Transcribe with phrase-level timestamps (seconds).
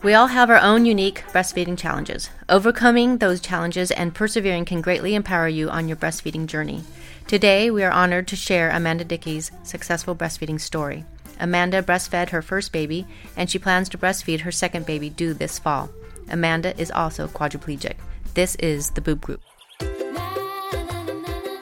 [0.00, 2.30] We all have our own unique breastfeeding challenges.
[2.48, 6.84] Overcoming those challenges and persevering can greatly empower you on your breastfeeding journey.
[7.26, 11.04] Today, we are honored to share Amanda Dickey's successful breastfeeding story.
[11.40, 15.58] Amanda breastfed her first baby, and she plans to breastfeed her second baby due this
[15.58, 15.90] fall.
[16.30, 17.94] Amanda is also quadriplegic.
[18.34, 19.40] This is the Boob Group.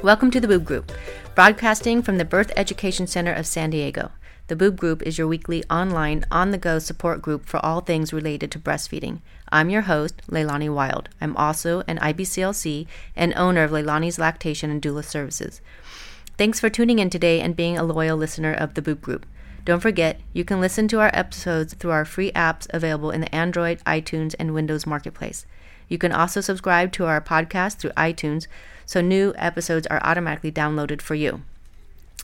[0.00, 0.92] Welcome to the Boob Group,
[1.34, 4.12] broadcasting from the Birth Education Center of San Diego.
[4.46, 8.12] The Boob Group is your weekly online, on the go support group for all things
[8.12, 9.22] related to breastfeeding.
[9.50, 11.08] I'm your host, Leilani Wild.
[11.20, 15.60] I'm also an IBCLC and owner of Leilani's Lactation and Doula Services.
[16.36, 19.26] Thanks for tuning in today and being a loyal listener of the Boob Group.
[19.64, 23.34] Don't forget, you can listen to our episodes through our free apps available in the
[23.34, 25.44] Android, iTunes, and Windows Marketplace.
[25.88, 28.46] You can also subscribe to our podcast through iTunes
[28.88, 31.42] so new episodes are automatically downloaded for you.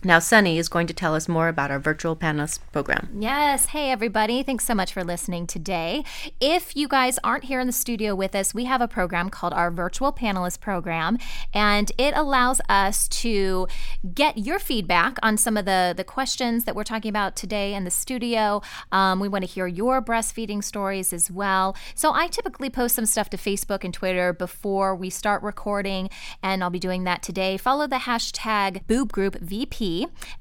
[0.07, 3.09] Now, Sunny is going to tell us more about our virtual panelist program.
[3.19, 3.67] Yes.
[3.67, 4.43] Hey, everybody.
[4.43, 6.05] Thanks so much for listening today.
[6.41, 9.55] If you guys aren't here in the studio with us, we have a program called
[9.55, 11.17] our Virtual Panelist Program,
[11.55, 13.67] and it allows us to
[14.13, 17.85] get your feedback on some of the, the questions that we're talking about today in
[17.85, 18.61] the studio.
[18.93, 21.75] Um, we want to hear your breastfeeding stories as well.
[21.95, 26.11] So I typically post some stuff to Facebook and Twitter before we start recording,
[26.43, 27.57] and I'll be doing that today.
[27.57, 29.37] Follow the hashtag Boob Group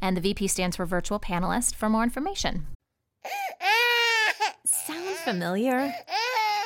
[0.02, 2.68] And the VP stands for Virtual Panelist for more information.
[4.66, 5.94] Sound familiar?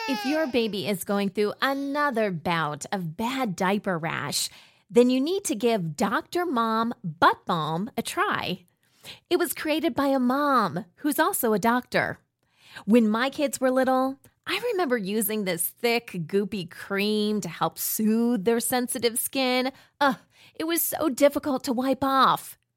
[0.10, 4.50] If your baby is going through another bout of bad diaper rash,
[4.90, 6.46] then you need to give Dr.
[6.46, 8.66] Mom Butt Balm a try.
[9.30, 12.20] It was created by a mom who's also a doctor.
[12.86, 18.46] When my kids were little, I remember using this thick, goopy cream to help soothe
[18.46, 19.72] their sensitive skin.
[20.00, 20.16] Ugh,
[20.56, 22.58] it was so difficult to wipe off.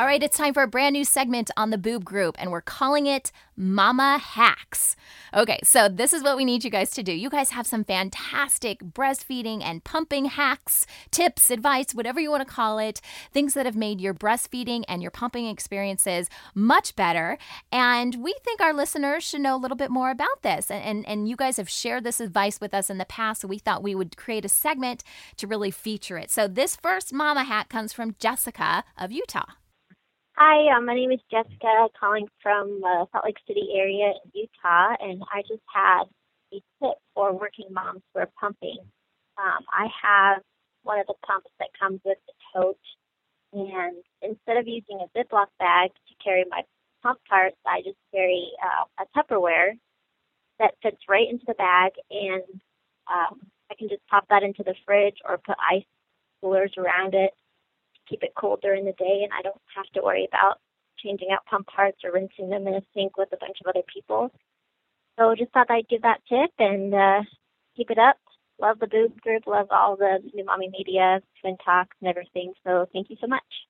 [0.00, 2.62] All right, it's time for a brand new segment on the Boob Group, and we're
[2.62, 4.96] calling it Mama Hacks.
[5.34, 7.12] Okay, so this is what we need you guys to do.
[7.12, 12.50] You guys have some fantastic breastfeeding and pumping hacks, tips, advice, whatever you want to
[12.50, 17.36] call it, things that have made your breastfeeding and your pumping experiences much better.
[17.70, 20.70] And we think our listeners should know a little bit more about this.
[20.70, 23.48] And, and, and you guys have shared this advice with us in the past, so
[23.48, 25.04] we thought we would create a segment
[25.36, 26.30] to really feature it.
[26.30, 29.44] So this first Mama Hack comes from Jessica of Utah.
[30.42, 34.96] Hi, um, my name is Jessica, calling from the Salt Lake City area in Utah,
[34.98, 36.04] and I just had
[36.50, 38.78] a tip for working moms who are pumping.
[39.36, 40.40] Um, I have
[40.82, 42.78] one of the pumps that comes with the tote,
[43.52, 46.62] and instead of using a Ziploc bag to carry my
[47.02, 49.72] pump parts, I just carry uh, a Tupperware
[50.58, 52.44] that fits right into the bag, and
[53.12, 53.40] um,
[53.70, 55.84] I can just pop that into the fridge or put ice
[56.40, 57.32] coolers around it
[58.10, 60.58] keep it cold during the day, and I don't have to worry about
[60.98, 63.84] changing out pump parts or rinsing them in a sink with a bunch of other
[63.92, 64.30] people.
[65.18, 67.22] So just thought I'd give that tip and uh,
[67.76, 68.16] keep it up.
[68.60, 72.52] love the Boob Group, love all the New Mommy Media, Twin Talks, and everything.
[72.66, 73.69] So thank you so much.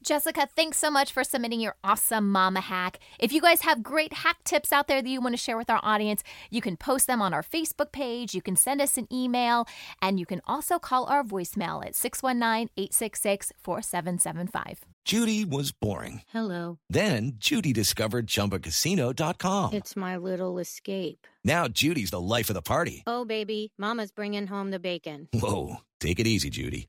[0.00, 0.06] Bye.
[0.06, 2.98] Jessica, thanks so much for submitting your awesome mama hack.
[3.18, 5.70] If you guys have great hack tips out there that you want to share with
[5.70, 9.06] our audience, you can post them on our Facebook page, you can send us an
[9.12, 9.66] email,
[10.00, 14.84] and you can also call our voicemail at 619 866 4775.
[15.04, 16.22] Judy was boring.
[16.28, 16.78] Hello.
[16.88, 19.72] Then Judy discovered ChumbaCasino.com.
[19.72, 21.26] It's my little escape.
[21.44, 23.02] Now Judy's the life of the party.
[23.06, 25.28] Oh, baby, Mama's bringing home the bacon.
[25.32, 26.88] Whoa, take it easy, Judy.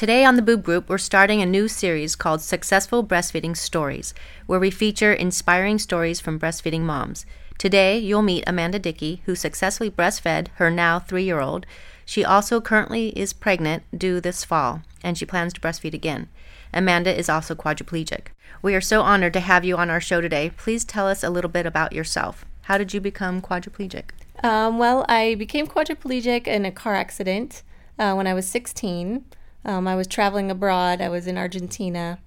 [0.00, 4.14] Today on the Boob Group, we're starting a new series called Successful Breastfeeding Stories,
[4.46, 7.26] where we feature inspiring stories from breastfeeding moms.
[7.58, 11.66] Today, you'll meet Amanda Dickey, who successfully breastfed her now three year old.
[12.06, 16.30] She also currently is pregnant due this fall, and she plans to breastfeed again.
[16.72, 18.28] Amanda is also quadriplegic.
[18.62, 20.50] We are so honored to have you on our show today.
[20.56, 22.46] Please tell us a little bit about yourself.
[22.62, 24.12] How did you become quadriplegic?
[24.42, 27.62] Um, well, I became quadriplegic in a car accident
[27.98, 29.26] uh, when I was 16.
[29.64, 31.00] Um, I was traveling abroad.
[31.00, 32.18] I was in Argentina,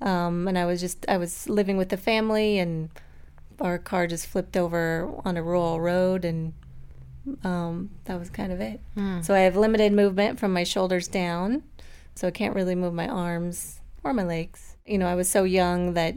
[0.00, 2.90] um, and I was just I was living with the family, and
[3.60, 6.52] our car just flipped over on a rural road, and
[7.44, 8.80] um, that was kind of it.
[9.22, 11.62] So I have limited movement from my shoulders down,
[12.14, 14.76] so I can't really move my arms or my legs.
[14.84, 16.14] You know, I was so young that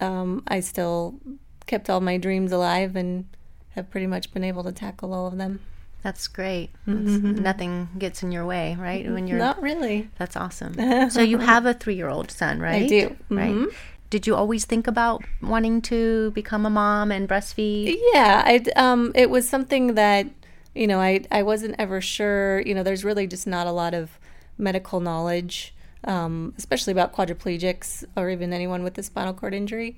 [0.00, 1.20] um, I still
[1.66, 3.26] kept all my dreams alive and
[3.70, 5.60] have pretty much been able to tackle all of them.
[6.02, 6.70] That's great.
[6.86, 9.10] That's- Nothing gets in your way, right?
[9.10, 10.08] When you're Not really.
[10.18, 10.74] That's awesome.
[11.10, 12.84] so you have a three-year-old son, right?
[12.84, 13.16] I do.
[13.28, 13.54] Right.
[13.54, 13.74] Mhm.
[14.08, 17.96] Did you always think about wanting to become a mom and breastfeed?
[18.14, 20.28] Yeah, I um, it was something that
[20.76, 22.60] you know I I wasn't ever sure.
[22.60, 24.16] You know, there's really just not a lot of
[24.58, 29.96] medical knowledge, um, especially about quadriplegics or even anyone with a spinal cord injury,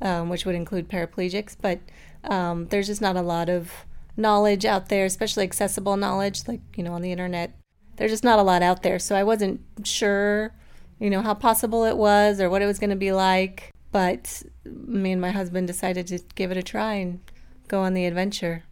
[0.00, 1.56] um, which would include paraplegics.
[1.60, 1.80] But
[2.30, 3.72] um, there's just not a lot of
[4.18, 7.54] knowledge out there, especially accessible knowledge, like you know on the internet.
[7.96, 10.52] There's just not a lot out there, so I wasn't sure,
[11.00, 13.72] you know, how possible it was or what it was going to be like.
[13.90, 17.20] But me and my husband decided to give it a try and
[17.66, 18.64] go on the adventure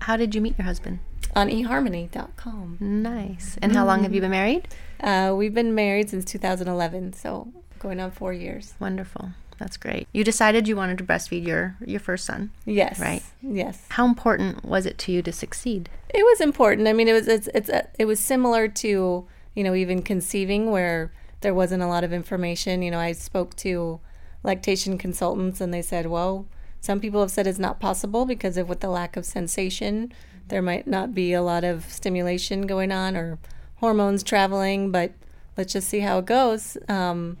[0.00, 0.98] How did you meet your husband?
[1.36, 2.76] on eharmony.com.
[2.80, 3.58] Nice.
[3.62, 4.68] And how long have you been married?
[5.00, 8.74] Uh, we've been married since 2011, so going on four years.
[8.78, 9.30] Wonderful.
[9.58, 10.08] That's great.
[10.12, 12.50] You decided you wanted to breastfeed your your first son.
[12.64, 12.98] Yes.
[12.98, 13.22] Right.
[13.42, 13.84] Yes.
[13.90, 15.88] How important was it to you to succeed?
[16.08, 16.88] It was important.
[16.88, 20.70] I mean, it was it's, it's a, it was similar to you know even conceiving
[20.70, 22.82] where there wasn't a lot of information.
[22.82, 24.00] You know, I spoke to
[24.42, 26.46] lactation consultants and they said, well,
[26.80, 30.12] some people have said it's not possible because of with the lack of sensation,
[30.48, 33.38] there might not be a lot of stimulation going on or
[33.76, 34.90] hormones traveling.
[34.90, 35.12] But
[35.56, 36.76] let's just see how it goes.
[36.88, 37.38] Um,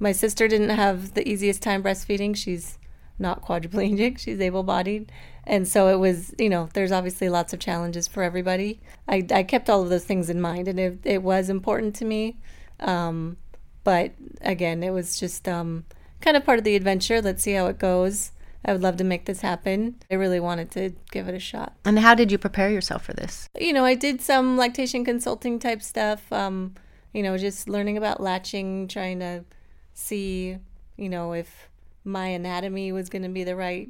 [0.00, 2.34] my sister didn't have the easiest time breastfeeding.
[2.34, 2.78] She's
[3.18, 5.12] not quadriplegic, she's able bodied.
[5.44, 8.80] And so it was, you know, there's obviously lots of challenges for everybody.
[9.06, 12.04] I, I kept all of those things in mind and it, it was important to
[12.04, 12.38] me.
[12.80, 13.36] Um,
[13.84, 15.84] but again, it was just um,
[16.20, 17.20] kind of part of the adventure.
[17.20, 18.32] Let's see how it goes.
[18.64, 19.96] I would love to make this happen.
[20.10, 21.74] I really wanted to give it a shot.
[21.84, 23.48] And how did you prepare yourself for this?
[23.58, 26.30] You know, I did some lactation consulting type stuff.
[26.30, 26.74] Um,
[27.14, 29.44] you know, just learning about latching, trying to
[29.94, 30.58] see,
[30.96, 31.70] you know, if
[32.04, 33.88] my anatomy was going to be the right,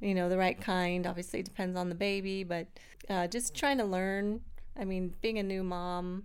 [0.00, 1.06] you know, the right kind.
[1.06, 2.66] Obviously, it depends on the baby, but
[3.08, 4.40] uh, just trying to learn.
[4.78, 6.24] I mean, being a new mom,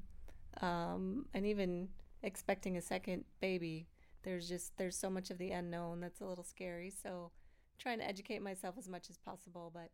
[0.61, 1.89] um, and even
[2.23, 3.87] expecting a second baby,
[4.23, 6.89] there's just there's so much of the unknown that's a little scary.
[6.89, 7.31] So,
[7.77, 9.89] trying to educate myself as much as possible, but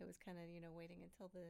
[0.00, 1.48] it was kind of you know waiting until the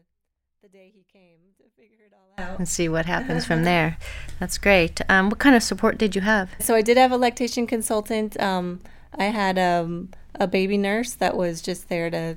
[0.62, 2.58] the day he came to figure it all out.
[2.58, 3.96] And see what happens from there.
[4.40, 5.00] That's great.
[5.08, 6.50] Um, what kind of support did you have?
[6.58, 8.38] So I did have a lactation consultant.
[8.38, 8.82] Um,
[9.16, 12.36] I had um, a baby nurse that was just there to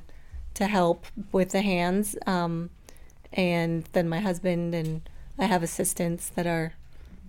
[0.53, 2.69] to help with the hands, um,
[3.33, 5.01] and then my husband and
[5.37, 6.75] I have assistants that are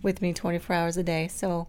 [0.03, 1.27] with me 24 hours a day.
[1.27, 1.67] So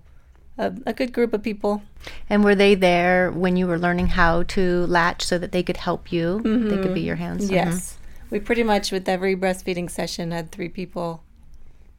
[0.58, 1.82] a, a good group of people.
[2.30, 5.78] And were they there when you were learning how to latch so that they could
[5.78, 6.42] help you?
[6.44, 7.50] They could be your hands.
[7.50, 7.98] Yes,
[8.36, 11.24] we pretty much with every breastfeeding session had three people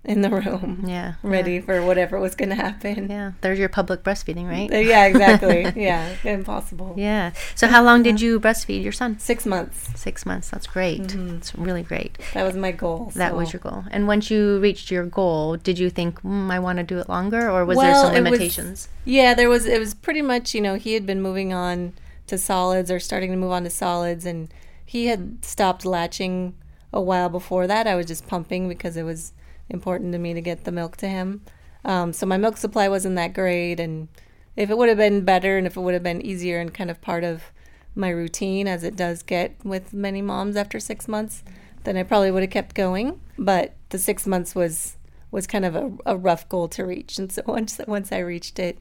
[0.04, 1.14] in the room, Yeah.
[1.22, 1.60] ready yeah.
[1.62, 3.08] for whatever was going to happen.
[3.08, 3.32] Yeah.
[3.40, 4.70] There's your public breastfeeding, right?
[4.70, 5.62] Uh, Yeah, exactly.
[5.82, 6.92] yeah, impossible.
[6.98, 7.32] Yeah.
[7.54, 9.18] So how long did you breastfeed your son?
[9.18, 9.98] Six months.
[9.98, 10.50] Six months.
[10.50, 11.14] That's great.
[11.14, 12.18] It's really great.
[12.34, 13.12] That was my goal.
[13.16, 13.84] That was your goal.
[13.90, 17.08] And once you reached your goal, did you think, mm, I want to do it
[17.08, 18.88] longer, or was there some it was- limitations?
[19.06, 19.64] Yeah, there was.
[19.64, 20.54] It was pretty much.
[20.54, 21.94] You know, he had been moving on
[22.26, 24.48] to solids or starting to move on to solids, and
[24.86, 26.54] he had stopped latching
[26.92, 27.86] a while before that.
[27.86, 29.32] I was just pumping because it was
[29.68, 31.42] important to me to get the milk to him.
[31.84, 34.08] Um, so my milk supply wasn't that great, and
[34.56, 36.90] if it would have been better, and if it would have been easier and kind
[36.90, 37.52] of part of
[37.94, 41.42] my routine, as it does get with many moms after six months,
[41.84, 43.20] then I probably would have kept going.
[43.38, 44.96] But the six months was
[45.30, 48.58] was kind of a, a rough goal to reach, and so once once I reached
[48.58, 48.78] it,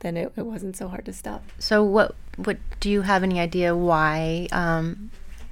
[0.00, 1.44] then it, it wasn't so hard to stop.
[1.58, 5.10] So what what do you have any idea why um,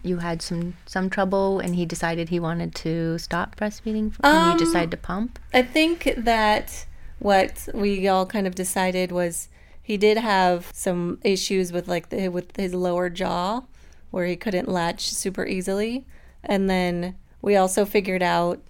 [0.08, 4.58] you had some some trouble and he decided he wanted to stop breastfeeding Um, you
[4.58, 5.38] decided to pump?
[5.52, 6.86] I think that
[7.18, 9.48] what we all kind of decided was
[9.82, 13.62] he did have some issues with like the, with his lower jaw
[14.10, 16.04] where he couldn't latch super easily
[16.44, 18.60] and then we also figured out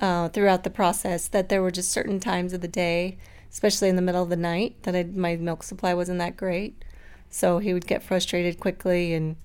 [0.00, 3.16] uh, throughout the process that there were just certain times of the day
[3.50, 6.84] especially in the middle of the night that I, my milk supply wasn't that great
[7.30, 9.36] so he would get frustrated quickly and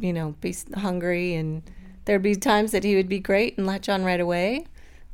[0.00, 1.62] you know be hungry and
[2.04, 4.64] there'd be times that he would be great and latch on right away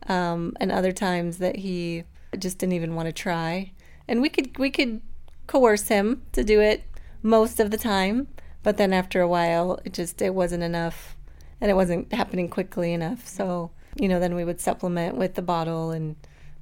[0.09, 2.05] um, and other times that he
[2.39, 3.73] just didn't even want to try.
[4.09, 5.01] And we could we could
[5.47, 6.85] coerce him to do it
[7.23, 8.29] most of the time,
[8.63, 11.17] but then after a while, it just it wasn't enough,
[11.61, 13.27] and it wasn't happening quickly enough.
[13.27, 16.17] So you know, then we would supplement with the bottle, and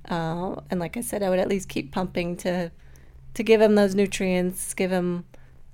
[0.08, 2.70] uh, and like I said, I would at least keep pumping to
[3.34, 5.24] to give him those nutrients, give him.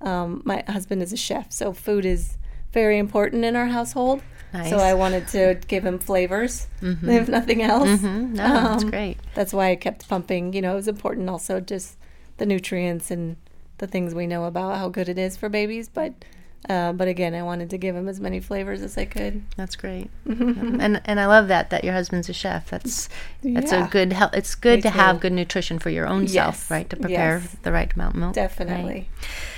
[0.03, 2.39] Um, my husband is a chef, so food is
[2.73, 4.23] very important in our household.
[4.53, 4.71] Nice.
[4.71, 7.89] So I wanted to give him flavors, if nothing else.
[7.89, 9.17] Mm, no, that's Um, great.
[9.35, 10.53] That's why I kept pumping.
[10.55, 11.97] You know, it was important also just
[12.39, 13.37] the nutrients and
[13.79, 15.89] the things we know about how good it is for babies.
[15.89, 16.15] But
[16.69, 19.43] uh, but again, I wanted to give him as many flavors as I could.
[19.57, 20.11] That's great.
[20.27, 22.69] and and I love that that your husband's a chef.
[22.71, 23.09] That's
[23.43, 23.87] that's Yeah.
[23.87, 24.35] a good help.
[24.37, 26.33] It's good Me to have good nutrition for your own Yes.
[26.33, 26.89] self, right?
[26.91, 27.57] To prepare Yes.
[27.63, 28.37] the right amount of milk.
[28.37, 28.43] right?
[28.43, 29.09] Definitely.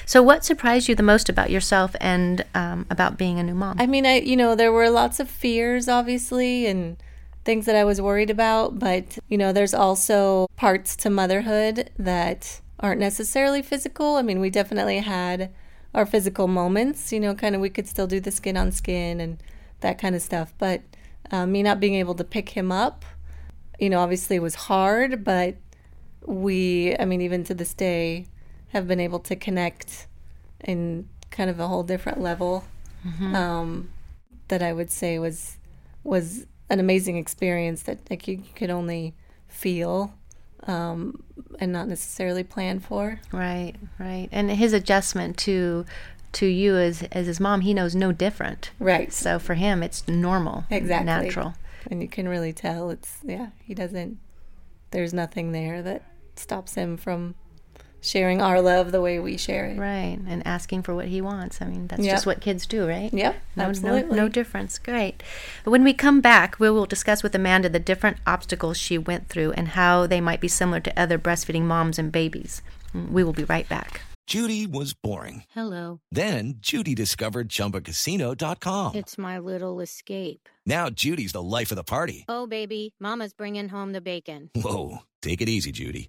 [0.06, 3.76] So what surprised you the most about yourself and um, about being a new mom?
[3.80, 6.96] I mean, I you know there were lots of fears, obviously, and
[7.44, 8.78] things that I was worried about.
[8.78, 14.14] But you know, there's also parts to motherhood that aren't necessarily physical.
[14.16, 15.50] I mean, we definitely had
[15.94, 17.12] our physical moments.
[17.12, 19.42] You know, kind of we could still do the skin on skin and
[19.80, 20.52] that kind of stuff.
[20.58, 20.82] But
[21.30, 23.04] uh, me not being able to pick him up,
[23.78, 25.24] you know, obviously was hard.
[25.24, 25.56] But
[26.24, 28.26] we, I mean, even to this day,
[28.68, 30.06] have been able to connect
[30.64, 32.64] in kind of a whole different level
[33.34, 33.90] um,
[34.48, 35.56] that I would say was
[36.04, 39.14] was an amazing experience that like you could only
[39.48, 40.14] feel
[40.66, 41.22] um,
[41.58, 43.20] and not necessarily planned for.
[43.32, 44.28] Right, right.
[44.32, 45.84] And his adjustment to
[46.32, 48.70] to you as as his mom, he knows no different.
[48.78, 49.12] Right.
[49.12, 51.06] So for him, it's normal, Exactly.
[51.06, 51.54] natural.
[51.90, 54.18] And you can really tell it's yeah, he doesn't
[54.92, 56.02] there's nothing there that
[56.36, 57.34] stops him from
[58.02, 59.78] sharing our love the way we share it.
[59.78, 61.62] Right, and asking for what he wants.
[61.62, 62.14] I mean, that's Yep.
[62.14, 63.10] just what kids do, right?
[63.14, 64.10] Yep, No, absolutely.
[64.16, 64.78] no, no difference.
[64.78, 65.22] Great.
[65.64, 69.28] But When we come back, we will discuss with Amanda the different obstacles she went
[69.28, 72.60] through and how they might be similar to other breastfeeding moms and babies.
[72.94, 74.02] Mm, we will be right back.
[74.26, 75.42] Judy was boring.
[75.52, 76.00] Hello.
[76.12, 78.94] Then Judy discovered ChumbaCasino.com.
[78.94, 80.48] It's my little escape.
[80.64, 82.24] Now Judy's the life of the party.
[82.28, 84.50] Oh, baby, Mama's bringing home the bacon.
[84.54, 86.08] Whoa, take it easy, Judy.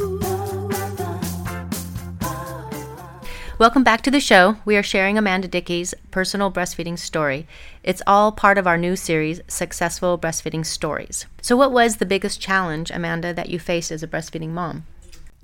[3.61, 4.57] Welcome back to the show.
[4.65, 7.45] We are sharing Amanda Dickey's personal breastfeeding story.
[7.83, 11.27] It's all part of our new series, Successful Breastfeeding Stories.
[11.43, 14.87] So, what was the biggest challenge, Amanda, that you faced as a breastfeeding mom?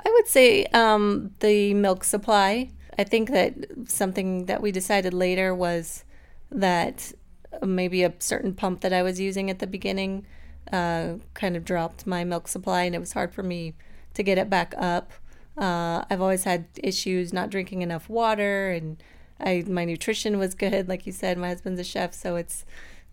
[0.04, 2.72] I would say um, the milk supply.
[2.98, 3.54] I think that
[3.86, 6.04] something that we decided later was
[6.50, 7.14] that
[7.62, 10.26] maybe a certain pump that I was using at the beginning
[10.74, 13.76] uh, kind of dropped my milk supply, and it was hard for me
[14.16, 15.12] to get it back up.
[15.58, 19.02] Uh, I've always had issues not drinking enough water, and
[19.40, 21.38] I my nutrition was good, like you said.
[21.38, 22.66] My husband's a chef, so it's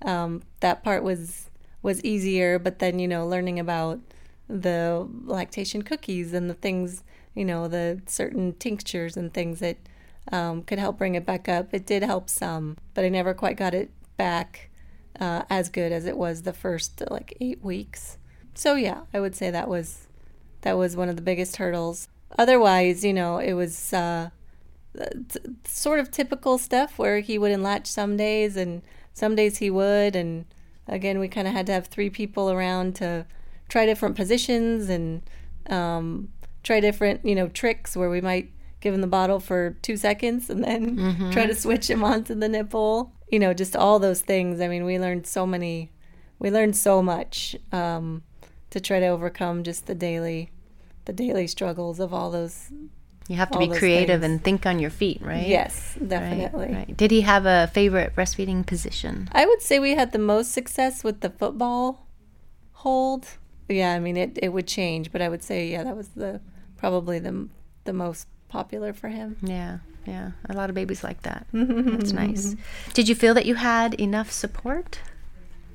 [0.02, 1.50] um, that part was
[1.82, 2.58] was easier.
[2.58, 4.00] But then you know, learning about
[4.48, 7.02] the lactation cookies and the things,
[7.34, 9.78] you know, the certain tinctures and things that
[10.30, 11.72] um, could help bring it back up.
[11.72, 14.70] It did help some, but I never quite got it back
[15.18, 18.18] uh, as good as it was the first like eight weeks.
[18.54, 20.08] So yeah, I would say that was
[20.62, 22.08] that was one of the biggest hurdles.
[22.38, 24.30] Otherwise, you know, it was uh,
[25.28, 29.70] t- sort of typical stuff where he wouldn't latch some days and some days he
[29.70, 30.44] would, and
[30.88, 33.24] again, we kind of had to have three people around to
[33.68, 35.22] try different positions and
[35.70, 36.28] um,
[36.62, 38.50] try different, you know, tricks where we might
[38.80, 41.30] give him the bottle for two seconds and then Mm-hmm.
[41.30, 43.12] try to switch him onto the nipple.
[43.30, 44.60] You know, just all those things.
[44.60, 45.90] I mean, we learned so many,
[46.38, 48.22] we learned so much um,
[48.70, 50.50] to try to overcome just the daily,
[51.04, 52.68] the daily struggles of all those.
[53.28, 54.32] You have to be creative things.
[54.32, 55.46] and think on your feet, right?
[55.46, 56.75] Yes, Right, definitely.
[56.75, 56.94] right.
[56.96, 59.28] Did he have a favorite breastfeeding position?
[59.32, 62.06] I would say we had the most success with the football
[62.73, 63.26] hold.
[63.68, 66.40] Yeah, I mean it, it would change, but I would say yeah, that was the
[66.76, 67.49] probably the
[67.84, 69.37] the most popular for him.
[69.42, 70.32] Yeah, yeah.
[70.50, 71.46] A lot of babies like that.
[71.52, 72.54] That's nice.
[72.92, 74.99] Did you feel that you had enough support?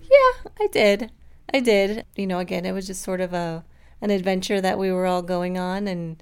[0.03, 1.11] Yeah, I did.
[1.51, 2.05] I did.
[2.15, 3.63] You know, again, it was just sort of a
[4.01, 6.21] an adventure that we were all going on and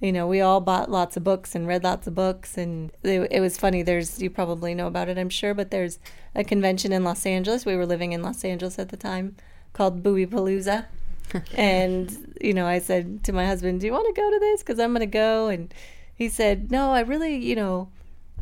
[0.00, 3.26] you know, we all bought lots of books and read lots of books and it,
[3.32, 3.82] it was funny.
[3.82, 5.98] There's you probably know about it, I'm sure, but there's
[6.36, 7.66] a convention in Los Angeles.
[7.66, 9.36] We were living in Los Angeles at the time
[9.72, 10.86] called Bowie Palooza.
[11.54, 14.62] and you know, I said to my husband, "Do you want to go to this
[14.62, 15.74] cuz I'm going to go?" And
[16.14, 17.88] he said, "No, I really, you know,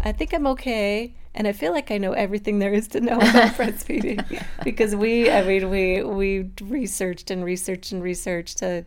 [0.04, 3.16] I think I'm okay, and I feel like I know everything there is to know
[3.16, 8.84] about breastfeeding because we, I mean, we we researched and researched and researched to,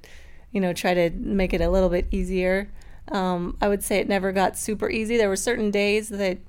[0.51, 2.69] you know, try to make it a little bit easier.
[3.11, 5.15] Um, I would say it never got super easy.
[5.15, 6.39] There were certain days that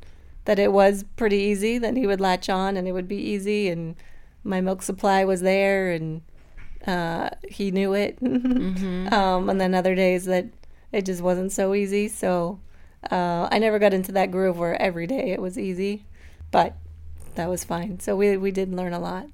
[0.47, 1.77] that it was pretty easy.
[1.77, 3.95] Then he would latch on, and it would be easy, and
[4.43, 6.23] my milk supply was there, and
[6.87, 8.19] uh, he knew it.
[8.23, 10.47] um, and then other days that
[10.93, 12.09] it just wasn't so easy.
[12.09, 12.59] So
[13.11, 16.05] uh, I never got into that groove where every day it was easy,
[16.51, 16.75] but
[17.37, 18.01] that was fine.
[18.01, 19.27] So we we did learn a lot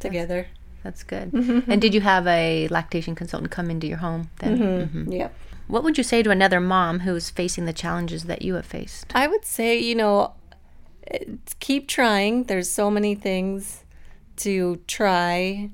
[0.00, 0.46] together.
[0.82, 1.32] That's good.
[1.32, 4.58] and did you have a lactation consultant come into your home then?
[4.58, 5.12] Mhm.
[5.12, 5.34] Yep.
[5.68, 9.10] What would you say to another mom who's facing the challenges that you have faced?
[9.14, 10.32] I would say, you know,
[11.60, 12.44] keep trying.
[12.44, 13.84] There's so many things
[14.38, 15.70] to try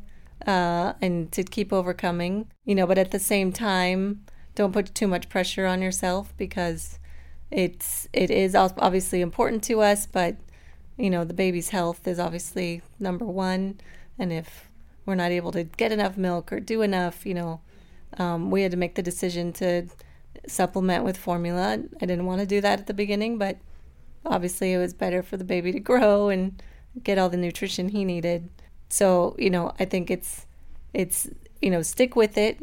[0.46, 5.06] uh, and to keep overcoming, you know, but at the same time, don't put too
[5.08, 6.99] much pressure on yourself because
[7.52, 10.36] it's it is obviously important to us, but
[10.97, 13.78] you know, the baby's health is obviously number one,
[14.19, 14.71] and if
[15.04, 17.60] we're not able to get enough milk or do enough, you know,
[18.19, 19.86] um, we had to make the decision to
[20.47, 21.82] supplement with formula.
[22.00, 23.58] I didn't want to do that at the beginning, but
[24.25, 26.62] obviously it was better for the baby to grow and
[27.02, 28.49] get all the nutrition he needed.
[28.88, 30.47] So, you know, I think it's
[30.95, 31.28] it's
[31.60, 32.58] you know, stick with it,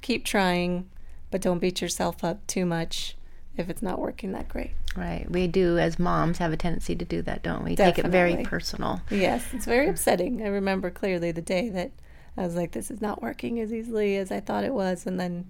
[0.00, 0.88] keep trying,
[1.30, 3.16] but don't beat yourself up too much
[3.56, 4.72] if it's not working that great.
[4.96, 5.30] Right.
[5.30, 7.76] We do, as moms, have a tendency to do that, don't we?
[7.76, 9.02] Take it very personal.
[9.10, 10.42] Yes, it's very upsetting.
[10.42, 11.90] I remember clearly the day that
[12.36, 15.20] I was like, "This is not working as easily as I thought it was," and
[15.20, 15.46] then,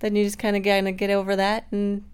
[0.00, 2.04] then you just kind of kind of get over that and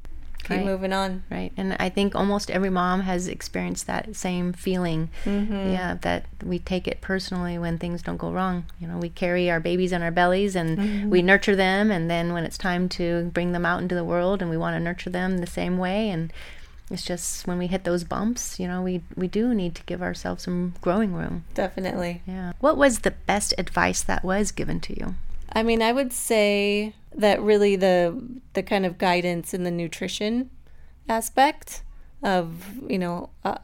[0.42, 0.64] keep Right.
[0.64, 1.22] moving on.
[1.30, 1.52] Right.
[1.56, 5.10] And I think almost every mom has experienced that same feeling.
[5.24, 5.72] Mm-hmm.
[5.72, 8.64] Yeah, that we take it personally when things don't go wrong.
[8.80, 11.10] You know, we carry our babies on our bellies and Mm-hmm.
[11.10, 11.90] we nurture them.
[11.90, 14.74] And then when it's time to bring them out into the world and we want
[14.76, 16.08] to nurture them the same way.
[16.10, 16.32] And
[16.90, 20.02] it's just when we hit those bumps, you know, we, we do need to give
[20.02, 21.44] ourselves some growing room.
[21.54, 22.22] Definitely.
[22.26, 22.52] Yeah.
[22.60, 25.14] What was the best advice that was given to you?
[25.52, 30.50] I mean, I would say that really the the kind of guidance in the nutrition
[31.08, 31.82] aspect
[32.22, 33.58] of you know, uh,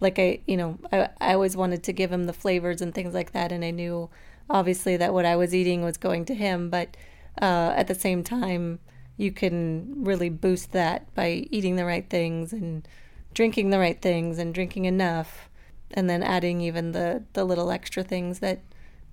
[0.00, 3.14] like I you know I I always wanted to give him the flavors and things
[3.14, 4.10] like that, and I knew
[4.50, 6.96] obviously that what I was eating was going to him, but
[7.40, 8.80] uh, at the same time,
[9.16, 12.86] you can really boost that by eating the right things and
[13.34, 15.48] drinking the right things and drinking enough,
[15.92, 18.60] and then adding even the the little extra things that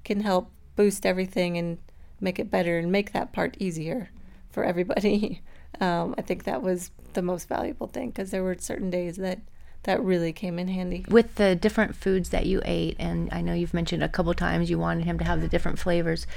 [0.03, 1.77] can help boost everything and
[2.21, 4.09] make it better and make that part easier
[4.51, 5.41] for everybody.
[5.79, 9.39] Um, I think that was the most valuable thing because there were certain days that
[9.83, 11.05] that really came in handy.
[11.07, 14.69] With the different foods that you ate, and I know you've mentioned a couple times
[14.69, 16.27] you wanted him to have the different flavors.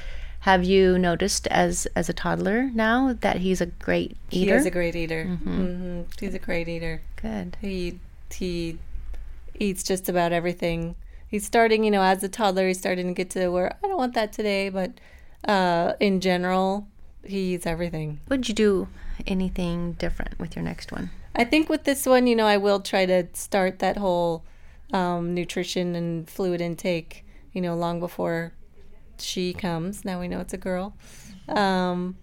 [0.40, 4.54] Have you noticed as as a toddler now that he's a great He eater?
[4.56, 5.24] is a great eater.
[5.24, 7.00] hmm He's a great eater.
[7.16, 7.56] Good.
[7.60, 7.98] He
[8.32, 8.78] he
[9.58, 10.94] eats just about everything.
[11.26, 13.96] He's starting, you know, as a toddler, he's starting to get to where I don't
[13.98, 14.92] want that today, but
[15.46, 16.86] uh, in general,
[17.24, 18.20] he eats everything.
[18.28, 18.88] Would you do
[19.26, 21.10] anything different with your next one?
[21.34, 24.44] I think with this one, you know, I will try to start that whole
[24.92, 28.52] um, nutrition and fluid intake, you know, long before
[29.18, 30.04] she comes.
[30.04, 30.94] Now we know it's a girl.
[31.48, 32.16] Um,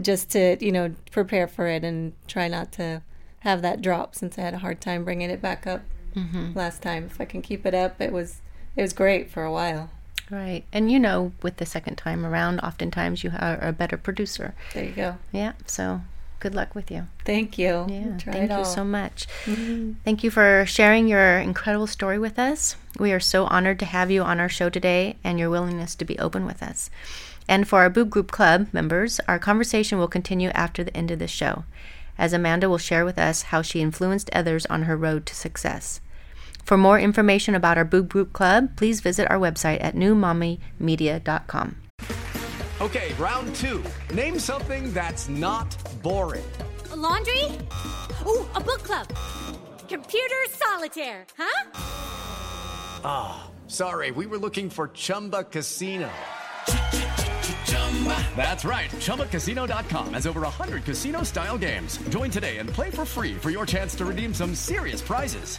[0.00, 3.02] just to, you know, prepare for it and try not to
[3.40, 5.82] have that drop since I had a hard time bringing it back up
[6.16, 6.58] Mm-hmm.
[6.58, 7.04] last time.
[7.04, 8.42] If I can keep it up, it was
[8.74, 9.90] it was great for a while.
[10.30, 10.64] Right.
[10.72, 14.54] And you know, with the second time around, oftentimes you are a better producer.
[14.74, 15.16] There you go.
[15.32, 15.52] Yeah.
[15.66, 16.02] So
[16.38, 17.08] good luck with you.
[17.24, 17.86] Thank you.
[17.88, 18.16] Yeah.
[18.18, 19.26] Thank you so much.
[19.44, 19.96] Mhm.
[20.04, 22.76] Thank you for sharing your incredible story with us.
[22.98, 26.04] We are so honored to have you on our show today and your willingness to
[26.04, 26.90] be open with us.
[27.48, 31.18] And for our Boob Group Club members, our conversation will continue after the end of
[31.18, 31.64] the show,
[32.16, 36.00] as Amanda will share with us how she influenced others on her road to success.
[36.70, 41.74] For more information about our Boob Group Club, please visit our website at newmommymedia.com.
[42.80, 43.82] Okay, round two.
[44.14, 46.48] Name something that's not boring.
[46.92, 47.44] A laundry?
[48.24, 49.08] Ooh, a book club.
[49.88, 51.70] Computer solitaire, huh?
[53.04, 56.08] Ah, sorry, we were looking for Chumba Casino.
[58.36, 58.90] That's right.
[58.90, 61.98] ChumbaCasino.com has over 100 casino style games.
[62.10, 65.58] Join today and play for free for your chance to redeem some serious prizes.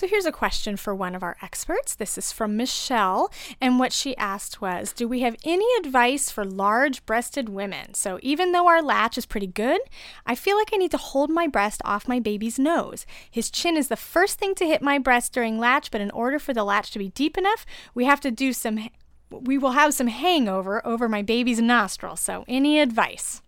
[0.00, 1.94] So here's a question for one of our experts.
[1.94, 6.42] This is from Michelle, and what she asked was Do we have any advice for
[6.42, 7.92] large breasted women?
[7.92, 9.78] So even though our latch is pretty good,
[10.24, 13.04] I feel like I need to hold my breast off my baby's nose.
[13.30, 16.38] His chin is the first thing to hit my breast during latch, but in order
[16.38, 18.88] for the latch to be deep enough, we have to do some.
[19.30, 22.16] We will have some hangover over my baby's nostril.
[22.16, 23.42] So, any advice?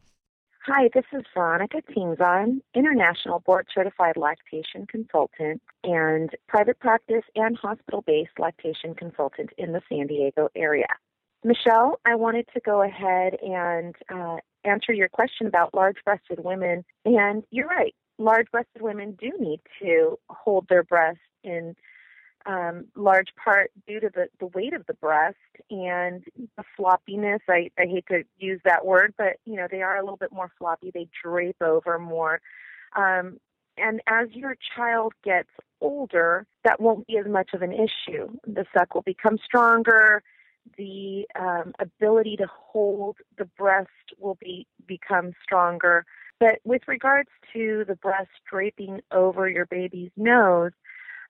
[0.67, 8.05] Hi, this is Veronica Tingzon, International Board Certified Lactation Consultant and private practice and hospital
[8.07, 10.87] based lactation consultant in the San Diego area.
[11.43, 16.85] Michelle, I wanted to go ahead and uh, answer your question about large breasted women.
[17.05, 21.75] And you're right, large breasted women do need to hold their breast in
[22.47, 25.37] um, large part due to the, the weight of the breast
[25.71, 26.25] and
[26.57, 27.41] the floppiness.
[27.49, 30.33] I, I hate to use that word, but you know they are a little bit
[30.33, 30.91] more floppy.
[30.93, 32.41] They drape over more.
[32.97, 33.39] Um,
[33.79, 35.49] and as your child gets
[35.81, 38.29] older, that won't be as much of an issue.
[38.47, 40.23] The suck will become stronger.
[40.77, 46.05] The um, ability to hold the breast will be become stronger.
[46.39, 50.73] But with regards to the breast draping over your baby's nose,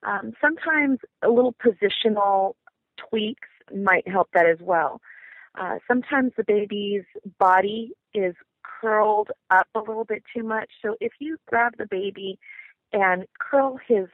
[0.05, 2.55] um, sometimes a little positional
[2.97, 5.01] tweaks might help that as well.
[5.59, 7.05] Uh, sometimes the baby's
[7.39, 8.35] body is
[8.81, 10.71] curled up a little bit too much.
[10.83, 12.39] So if you grab the baby
[12.93, 14.09] and curl his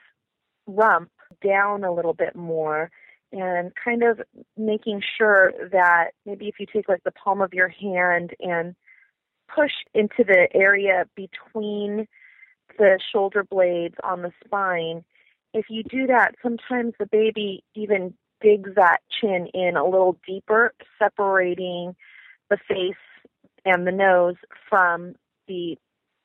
[0.66, 1.11] rump
[1.42, 2.90] down a little bit more
[3.33, 4.20] and kind of
[4.57, 8.74] making sure that maybe if you take like the palm of your hand and
[9.55, 12.07] push into the area between
[12.79, 15.05] the shoulder blades on the spine,
[15.59, 20.73] if you do that, sometimes the baby even digs that chin in a little deeper,
[20.99, 21.97] separating
[22.49, 22.94] the face
[23.64, 24.37] and the nose
[24.68, 25.14] from
[25.49, 25.77] the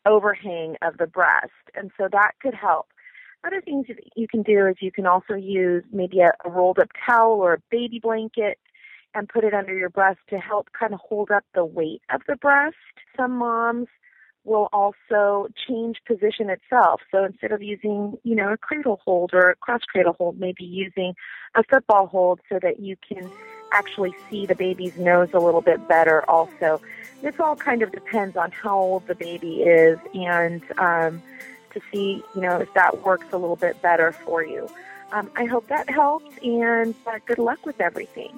[0.06, 1.52] overhang of the breast.
[1.74, 2.88] And so that could help.
[3.46, 6.80] Other things that you can do is you can also use maybe a, a rolled
[6.80, 8.60] up towel or a baby blanket
[9.16, 12.22] and put it under your breast to help kind of hold up the weight of
[12.28, 12.76] the breast.
[13.18, 13.88] Some moms
[14.46, 17.02] will also change position itself.
[17.12, 20.64] So instead of using, you know, a cradle hold or a cross cradle hold, maybe
[20.64, 21.16] using
[21.56, 23.30] a football hold so that you can
[23.72, 26.82] actually see the baby's nose a little bit better also.
[27.22, 31.22] This all kind of depends on how old the baby is and um,
[31.74, 34.70] to see, you know, if that works a little bit better for you.
[35.12, 38.38] Um, I hope that helps and uh, good luck with everything.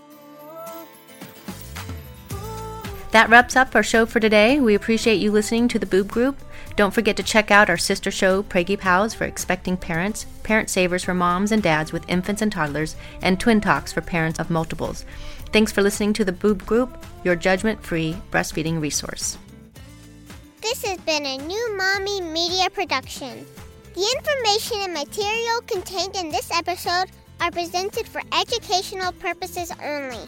[3.16, 4.60] That wraps up our show for today.
[4.60, 6.38] We appreciate you listening to the Boob Group.
[6.76, 11.06] Don't forget to check out our sister show, Preggy Pals, for expecting parents, Parent Savers
[11.06, 15.06] for moms and dads with infants and toddlers, and Twin Talks for parents of multiples.
[15.54, 19.38] Thanks for listening to the Boob Group, your judgment free breastfeeding resource.
[20.62, 23.46] This has been a new Mommy Media production.
[23.94, 30.28] The information and material contained in this episode are presented for educational purposes only.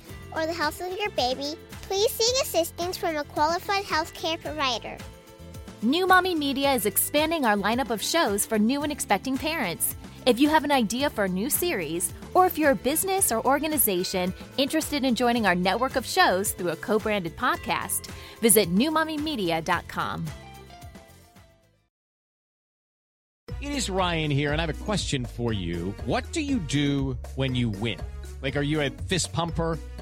[0.35, 4.97] or the health of your baby, please seek assistance from a qualified healthcare provider.
[5.81, 9.95] New Mommy Media is expanding our lineup of shows for new and expecting parents.
[10.27, 13.43] If you have an idea for a new series, or if you're a business or
[13.45, 18.07] organization interested in joining our network of shows through a co branded podcast,
[18.39, 20.25] visit newmommymedia.com.
[23.61, 25.93] It is Ryan here, and I have a question for you.
[26.05, 27.99] What do you do when you win?
[28.41, 29.77] Like, are you a fist pumper?